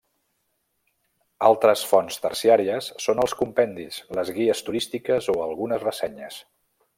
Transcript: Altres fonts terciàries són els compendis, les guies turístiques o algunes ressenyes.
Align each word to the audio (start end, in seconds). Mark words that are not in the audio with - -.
Altres 1.49 1.83
fonts 1.89 2.17
terciàries 2.23 2.87
són 3.05 3.21
els 3.27 3.37
compendis, 3.43 4.01
les 4.21 4.33
guies 4.39 4.65
turístiques 4.71 5.31
o 5.35 5.41
algunes 5.47 5.87
ressenyes. 5.89 6.41